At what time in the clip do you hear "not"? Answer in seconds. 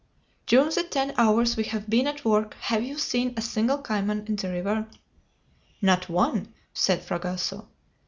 5.79-6.09